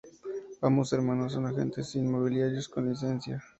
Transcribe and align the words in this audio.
Ambos 0.63 0.91
hermanos 0.93 1.33
son 1.33 1.45
agentes 1.45 1.93
inmobiliarios 1.95 2.67
con 2.67 2.89
licencia. 2.89 3.39